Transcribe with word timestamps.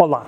Olá, 0.00 0.24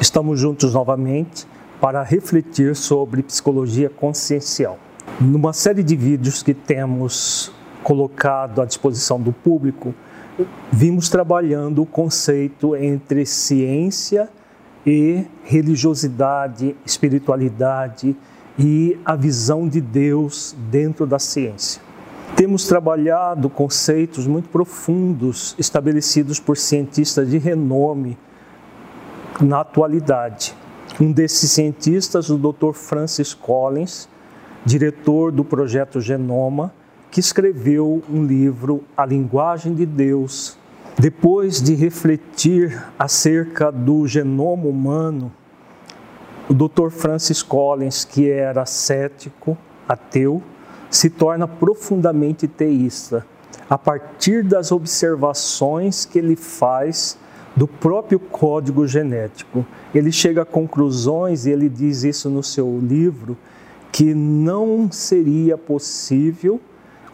estamos 0.00 0.40
juntos 0.40 0.72
novamente 0.72 1.46
para 1.78 2.02
refletir 2.02 2.74
sobre 2.74 3.22
psicologia 3.22 3.90
consciencial. 3.90 4.78
Numa 5.20 5.52
série 5.52 5.82
de 5.82 5.94
vídeos 5.94 6.42
que 6.42 6.54
temos 6.54 7.52
colocado 7.82 8.62
à 8.62 8.64
disposição 8.64 9.20
do 9.20 9.30
público, 9.30 9.94
vimos 10.72 11.10
trabalhando 11.10 11.82
o 11.82 11.86
conceito 11.86 12.74
entre 12.74 13.26
ciência 13.26 14.26
e 14.86 15.26
religiosidade, 15.44 16.74
espiritualidade 16.86 18.16
e 18.58 18.98
a 19.04 19.14
visão 19.14 19.68
de 19.68 19.82
Deus 19.82 20.56
dentro 20.70 21.06
da 21.06 21.18
ciência. 21.18 21.82
Temos 22.36 22.66
trabalhado 22.66 23.50
conceitos 23.50 24.26
muito 24.26 24.48
profundos 24.48 25.54
estabelecidos 25.58 26.40
por 26.40 26.56
cientistas 26.56 27.28
de 27.28 27.36
renome 27.36 28.16
na 29.40 29.60
atualidade. 29.60 30.54
Um 31.00 31.12
desses 31.12 31.50
cientistas, 31.50 32.30
o 32.30 32.36
Dr. 32.36 32.72
Francis 32.74 33.32
Collins, 33.32 34.08
diretor 34.64 35.32
do 35.32 35.44
projeto 35.44 36.00
Genoma, 36.00 36.72
que 37.10 37.20
escreveu 37.20 38.02
um 38.08 38.24
livro, 38.24 38.84
A 38.96 39.04
Linguagem 39.04 39.74
de 39.74 39.86
Deus. 39.86 40.56
Depois 40.98 41.62
de 41.62 41.74
refletir 41.74 42.82
acerca 42.98 43.72
do 43.72 44.06
genoma 44.06 44.66
humano, 44.66 45.32
o 46.48 46.54
Dr. 46.54 46.90
Francis 46.90 47.42
Collins, 47.42 48.04
que 48.04 48.28
era 48.28 48.66
cético, 48.66 49.56
ateu, 49.88 50.42
se 50.90 51.08
torna 51.08 51.48
profundamente 51.48 52.46
teísta 52.46 53.24
a 53.68 53.78
partir 53.78 54.42
das 54.42 54.72
observações 54.72 56.04
que 56.04 56.18
ele 56.18 56.34
faz 56.34 57.16
do 57.60 57.68
próprio 57.68 58.18
código 58.18 58.88
genético. 58.88 59.66
Ele 59.94 60.10
chega 60.10 60.40
a 60.40 60.46
conclusões, 60.46 61.44
e 61.44 61.50
ele 61.50 61.68
diz 61.68 62.04
isso 62.04 62.30
no 62.30 62.42
seu 62.42 62.80
livro, 62.82 63.36
que 63.92 64.14
não 64.14 64.90
seria 64.90 65.58
possível 65.58 66.58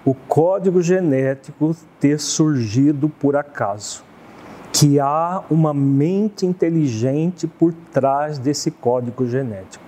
o 0.05 0.15
código 0.15 0.81
genético 0.81 1.75
ter 1.99 2.21
surgido 2.21 3.09
por 3.09 3.35
acaso. 3.35 4.05
Que 4.73 5.01
há 5.01 5.43
uma 5.51 5.75
mente 5.75 6.47
inteligente 6.47 7.49
por 7.49 7.75
trás 7.93 8.39
desse 8.39 8.71
código 8.71 9.27
genético. 9.27 9.83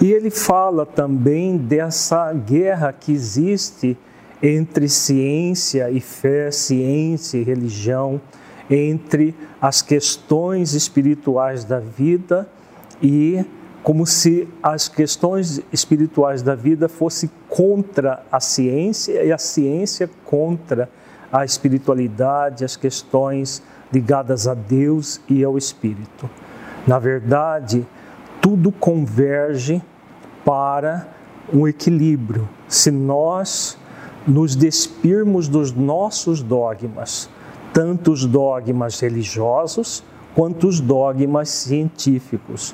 E 0.00 0.12
ele 0.12 0.30
fala 0.30 0.86
também 0.86 1.56
dessa 1.56 2.32
guerra 2.32 2.92
que 2.92 3.10
existe 3.10 3.98
entre 4.40 4.88
ciência 4.88 5.90
e 5.90 5.98
fé, 5.98 6.52
ciência 6.52 7.38
e 7.38 7.42
religião, 7.42 8.20
entre 8.70 9.34
as 9.60 9.82
questões 9.82 10.74
espirituais 10.74 11.64
da 11.64 11.78
vida 11.78 12.48
e 13.02 13.44
como 13.82 14.06
se 14.06 14.48
as 14.62 14.88
questões 14.88 15.60
espirituais 15.70 16.40
da 16.40 16.54
vida 16.54 16.88
fossem 16.88 17.30
contra 17.48 18.24
a 18.32 18.40
ciência 18.40 19.22
e 19.22 19.30
a 19.30 19.36
ciência 19.36 20.08
contra 20.24 20.88
a 21.30 21.44
espiritualidade, 21.44 22.64
as 22.64 22.76
questões 22.76 23.62
ligadas 23.92 24.48
a 24.48 24.54
Deus 24.54 25.20
e 25.28 25.44
ao 25.44 25.58
Espírito. 25.58 26.30
Na 26.86 26.98
verdade, 26.98 27.86
tudo 28.40 28.72
converge 28.72 29.82
para 30.44 31.08
um 31.52 31.68
equilíbrio. 31.68 32.48
Se 32.68 32.90
nós 32.90 33.76
nos 34.26 34.56
despirmos 34.56 35.48
dos 35.48 35.72
nossos 35.72 36.42
dogmas, 36.42 37.28
tanto 37.74 38.12
os 38.12 38.24
dogmas 38.24 39.00
religiosos 39.00 40.04
quanto 40.32 40.68
os 40.68 40.80
dogmas 40.80 41.48
científicos. 41.48 42.72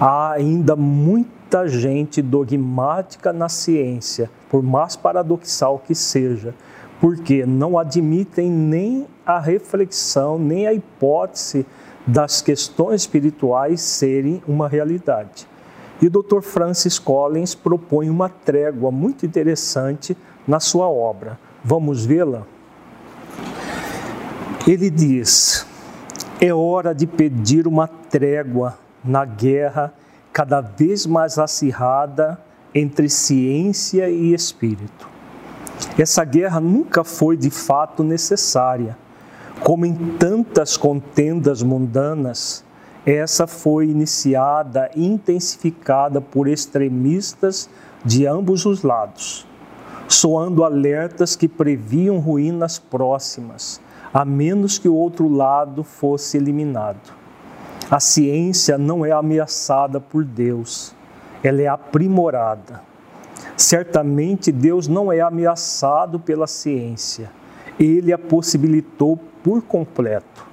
Há 0.00 0.32
ainda 0.32 0.74
muita 0.74 1.68
gente 1.68 2.20
dogmática 2.20 3.32
na 3.32 3.48
ciência, 3.48 4.28
por 4.50 4.60
mais 4.60 4.96
paradoxal 4.96 5.78
que 5.78 5.94
seja, 5.94 6.52
porque 7.00 7.46
não 7.46 7.78
admitem 7.78 8.50
nem 8.50 9.06
a 9.24 9.38
reflexão, 9.38 10.36
nem 10.36 10.66
a 10.66 10.74
hipótese 10.74 11.64
das 12.04 12.42
questões 12.42 13.02
espirituais 13.02 13.80
serem 13.80 14.42
uma 14.48 14.68
realidade. 14.68 15.46
E 16.02 16.08
o 16.08 16.10
Dr. 16.10 16.40
Francis 16.40 16.98
Collins 16.98 17.54
propõe 17.54 18.10
uma 18.10 18.28
trégua 18.28 18.90
muito 18.90 19.24
interessante 19.24 20.16
na 20.46 20.58
sua 20.58 20.88
obra. 20.88 21.38
Vamos 21.62 22.04
vê-la? 22.04 22.46
Ele 24.66 24.88
diz: 24.88 25.66
é 26.40 26.52
hora 26.52 26.94
de 26.94 27.06
pedir 27.06 27.66
uma 27.66 27.86
trégua 27.86 28.78
na 29.04 29.22
guerra 29.26 29.92
cada 30.32 30.62
vez 30.62 31.04
mais 31.04 31.38
acirrada 31.38 32.40
entre 32.74 33.10
ciência 33.10 34.08
e 34.08 34.32
espírito. 34.32 35.06
Essa 35.98 36.24
guerra 36.24 36.60
nunca 36.60 37.04
foi 37.04 37.36
de 37.36 37.50
fato 37.50 38.02
necessária. 38.02 38.96
Como 39.60 39.84
em 39.84 39.94
tantas 40.16 40.78
contendas 40.78 41.62
mundanas, 41.62 42.64
essa 43.04 43.46
foi 43.46 43.88
iniciada 43.88 44.90
e 44.96 45.04
intensificada 45.06 46.22
por 46.22 46.48
extremistas 46.48 47.68
de 48.02 48.26
ambos 48.26 48.64
os 48.64 48.82
lados, 48.82 49.46
soando 50.08 50.64
alertas 50.64 51.36
que 51.36 51.48
previam 51.48 52.18
ruínas 52.18 52.78
próximas 52.78 53.83
a 54.14 54.24
menos 54.24 54.78
que 54.78 54.88
o 54.88 54.94
outro 54.94 55.28
lado 55.28 55.82
fosse 55.82 56.36
eliminado. 56.36 57.12
A 57.90 57.98
ciência 57.98 58.78
não 58.78 59.04
é 59.04 59.10
ameaçada 59.10 60.00
por 60.00 60.24
Deus, 60.24 60.94
ela 61.42 61.60
é 61.60 61.66
aprimorada. 61.66 62.80
Certamente 63.56 64.52
Deus 64.52 64.86
não 64.86 65.12
é 65.12 65.20
ameaçado 65.20 66.20
pela 66.20 66.46
ciência, 66.46 67.28
ele 67.78 68.12
a 68.12 68.18
possibilitou 68.18 69.18
por 69.42 69.62
completo. 69.62 70.46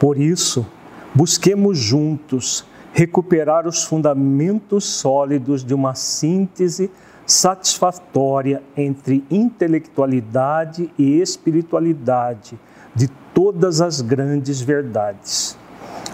Por 0.00 0.18
isso, 0.18 0.66
busquemos 1.14 1.78
juntos 1.78 2.66
recuperar 2.92 3.68
os 3.68 3.84
fundamentos 3.84 4.84
sólidos 4.84 5.64
de 5.64 5.72
uma 5.72 5.94
síntese 5.94 6.90
satisfatória 7.24 8.62
entre 8.76 9.24
intelectualidade 9.30 10.90
e 10.98 11.20
espiritualidade 11.20 12.58
de 12.96 13.08
todas 13.34 13.82
as 13.82 14.00
grandes 14.00 14.62
verdades. 14.62 15.56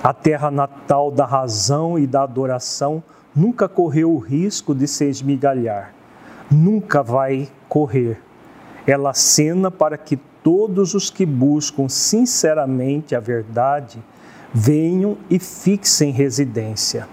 A 0.03 0.13
terra 0.13 0.51
natal 0.51 1.13
da 1.13 1.25
razão 1.25 1.97
e 1.97 2.09
da 2.09 2.25
adoração 2.25 3.01
nunca 3.35 3.69
correu 3.69 4.13
o 4.13 4.19
risco 4.19 4.75
de 4.75 4.89
se 4.89 5.05
esmigalhar, 5.05 5.95
nunca 6.51 7.01
vai 7.01 7.49
correr. 7.69 8.21
Ela 8.85 9.11
acena 9.11 9.71
para 9.71 9.97
que 9.97 10.17
todos 10.43 10.93
os 10.93 11.09
que 11.09 11.25
buscam 11.25 11.89
sinceramente 11.89 13.15
a 13.15 13.21
verdade 13.21 14.03
venham 14.53 15.17
e 15.31 15.39
fixem 15.39 16.11
residência. 16.11 17.09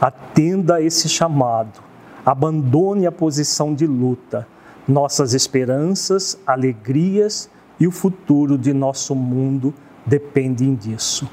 Atenda 0.00 0.76
a 0.76 0.82
esse 0.82 1.08
chamado, 1.08 1.80
abandone 2.26 3.06
a 3.06 3.12
posição 3.12 3.72
de 3.72 3.86
luta. 3.86 4.48
Nossas 4.86 5.32
esperanças, 5.32 6.36
alegrias 6.44 7.48
e 7.82 7.86
o 7.88 7.90
futuro 7.90 8.56
de 8.56 8.72
nosso 8.72 9.12
mundo 9.12 9.74
dependem 10.06 10.72
disso. 10.72 11.28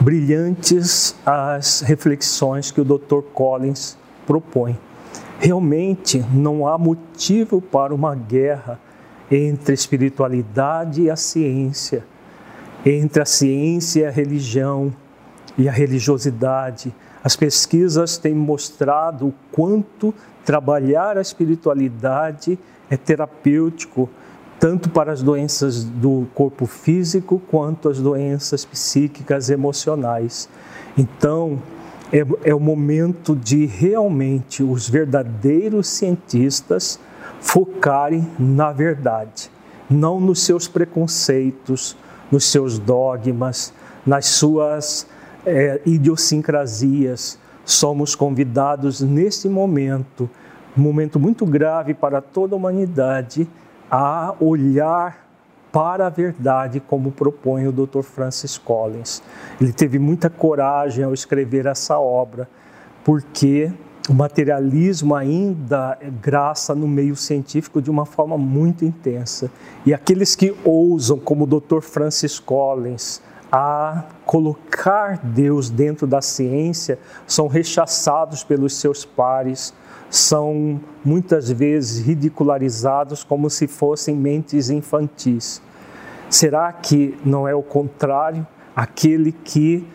Brilhantes 0.00 1.14
as 1.24 1.82
reflexões 1.82 2.72
que 2.72 2.80
o 2.80 2.84
Dr. 2.84 3.20
Collins 3.32 3.96
propõe. 4.26 4.76
Realmente 5.38 6.18
não 6.32 6.66
há 6.66 6.76
motivo 6.76 7.62
para 7.62 7.94
uma 7.94 8.16
guerra 8.16 8.80
entre 9.30 9.70
a 9.70 9.74
espiritualidade 9.74 11.02
e 11.02 11.10
a 11.10 11.14
ciência, 11.14 12.04
entre 12.84 13.22
a 13.22 13.24
ciência 13.24 14.00
e 14.00 14.04
a 14.04 14.10
religião 14.10 14.92
e 15.56 15.68
a 15.68 15.72
religiosidade. 15.72 16.92
As 17.22 17.36
pesquisas 17.36 18.18
têm 18.18 18.34
mostrado 18.34 19.28
o 19.28 19.34
quanto 19.52 20.12
trabalhar 20.44 21.16
a 21.16 21.20
espiritualidade 21.20 22.58
é 22.90 22.96
terapêutico 22.96 24.10
tanto 24.58 24.90
para 24.90 25.12
as 25.12 25.22
doenças 25.22 25.84
do 25.84 26.26
corpo 26.34 26.66
físico 26.66 27.40
quanto 27.48 27.88
as 27.88 27.98
doenças 27.98 28.64
psíquicas 28.64 29.50
emocionais. 29.50 30.48
Então, 30.96 31.62
é, 32.12 32.24
é 32.44 32.54
o 32.54 32.60
momento 32.60 33.36
de 33.36 33.66
realmente 33.66 34.62
os 34.62 34.88
verdadeiros 34.88 35.88
cientistas 35.88 36.98
focarem 37.40 38.26
na 38.38 38.72
verdade, 38.72 39.50
não 39.88 40.18
nos 40.20 40.42
seus 40.42 40.66
preconceitos, 40.66 41.96
nos 42.30 42.44
seus 42.44 42.78
dogmas, 42.78 43.72
nas 44.04 44.26
suas 44.26 45.06
é, 45.46 45.80
idiosincrasias. 45.86 47.38
Somos 47.64 48.14
convidados 48.14 49.00
neste 49.00 49.48
momento, 49.48 50.28
um 50.76 50.80
momento 50.80 51.20
muito 51.20 51.46
grave 51.46 51.94
para 51.94 52.20
toda 52.20 52.54
a 52.54 52.58
humanidade, 52.58 53.48
a 53.90 54.34
olhar 54.40 55.26
para 55.72 56.06
a 56.06 56.10
verdade, 56.10 56.80
como 56.80 57.12
propõe 57.12 57.66
o 57.66 57.72
Dr. 57.72 58.02
Francis 58.02 58.56
Collins. 58.56 59.22
Ele 59.60 59.72
teve 59.72 59.98
muita 59.98 60.30
coragem 60.30 61.04
ao 61.04 61.12
escrever 61.12 61.66
essa 61.66 61.98
obra, 61.98 62.48
porque 63.04 63.70
o 64.08 64.14
materialismo 64.14 65.14
ainda 65.14 65.98
graça 66.22 66.74
no 66.74 66.88
meio 66.88 67.14
científico 67.14 67.82
de 67.82 67.90
uma 67.90 68.06
forma 68.06 68.38
muito 68.38 68.84
intensa. 68.84 69.50
E 69.84 69.92
aqueles 69.92 70.34
que 70.34 70.56
ousam, 70.64 71.18
como 71.18 71.44
o 71.44 71.46
Dr. 71.46 71.80
Francis 71.80 72.38
Collins, 72.38 73.20
a 73.52 74.04
colocar 74.24 75.18
Deus 75.22 75.68
dentro 75.70 76.06
da 76.06 76.22
ciência, 76.22 76.98
são 77.26 77.46
rechaçados 77.46 78.42
pelos 78.42 78.74
seus 78.76 79.04
pares, 79.04 79.74
são 80.10 80.80
muitas 81.04 81.50
vezes 81.50 82.04
ridicularizados 82.04 83.22
como 83.22 83.50
se 83.50 83.66
fossem 83.66 84.16
mentes 84.16 84.70
infantis. 84.70 85.60
Será 86.30 86.72
que 86.72 87.16
não 87.24 87.46
é 87.46 87.54
o 87.54 87.62
contrário? 87.62 88.46
Aquele 88.74 89.32
que 89.32 89.86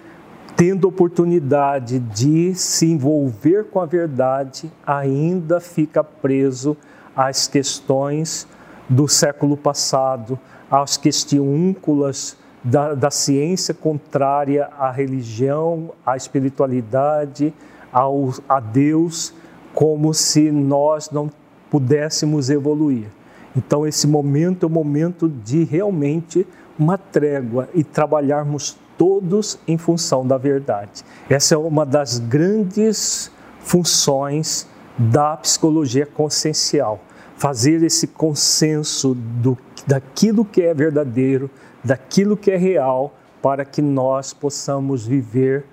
tendo 0.55 0.87
oportunidade 0.87 1.99
de 1.99 2.53
se 2.53 2.85
envolver 2.85 3.65
com 3.65 3.79
a 3.79 3.85
verdade, 3.85 4.71
ainda 4.85 5.59
fica 5.59 6.03
preso 6.03 6.77
às 7.15 7.47
questões 7.47 8.47
do 8.87 9.07
século 9.07 9.57
passado, 9.57 10.37
às 10.69 10.95
questiúnculas 10.95 12.37
da, 12.63 12.93
da 12.93 13.11
ciência 13.11 13.73
contrária 13.73 14.69
à 14.77 14.91
religião, 14.91 15.91
à 16.05 16.15
espiritualidade, 16.15 17.53
ao, 17.91 18.33
a 18.47 18.59
Deus, 18.59 19.33
como 19.73 20.13
se 20.13 20.51
nós 20.51 21.09
não 21.09 21.29
pudéssemos 21.69 22.49
evoluir. 22.49 23.07
Então, 23.55 23.85
esse 23.85 24.07
momento 24.07 24.63
é 24.63 24.67
o 24.67 24.69
momento 24.69 25.27
de 25.27 25.63
realmente 25.63 26.45
uma 26.77 26.97
trégua 26.97 27.69
e 27.73 27.83
trabalharmos 27.83 28.77
todos 28.97 29.59
em 29.67 29.77
função 29.77 30.25
da 30.25 30.37
verdade. 30.37 31.03
Essa 31.29 31.55
é 31.55 31.57
uma 31.57 31.85
das 31.85 32.19
grandes 32.19 33.31
funções 33.59 34.67
da 34.97 35.35
psicologia 35.37 36.05
consciencial, 36.05 36.99
fazer 37.35 37.81
esse 37.83 38.07
consenso 38.07 39.15
do, 39.15 39.57
daquilo 39.87 40.45
que 40.45 40.61
é 40.61 40.73
verdadeiro, 40.73 41.49
daquilo 41.83 42.37
que 42.37 42.51
é 42.51 42.57
real, 42.57 43.13
para 43.41 43.65
que 43.65 43.81
nós 43.81 44.33
possamos 44.33 45.05
viver 45.05 45.65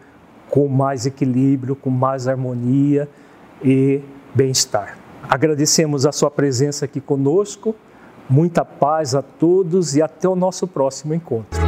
com 0.51 0.67
mais 0.67 1.07
equilíbrio, 1.07 1.77
com 1.77 1.91
mais 1.91 2.27
harmonia 2.27 3.09
e 3.63 4.01
bem-estar. 4.35 4.99
Agradecemos 5.29 6.07
a 6.07 6.13
sua 6.13 6.31
presença 6.31 6.85
aqui 6.85 7.01
conosco, 7.01 7.75
muita 8.29 8.65
paz 8.65 9.15
a 9.15 9.23
todos 9.23 9.97
e 9.97 10.03
até 10.03 10.29
o 10.29 10.37
nosso 10.37 10.67
próximo 10.67 11.15
encontro. 11.15 11.61